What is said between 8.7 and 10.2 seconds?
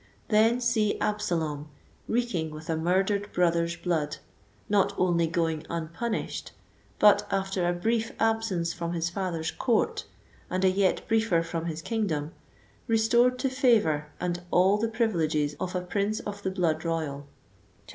from his father's court,